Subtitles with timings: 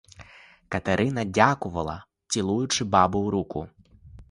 [0.69, 3.69] Катерина дякувала, цілуючи бабу в руку.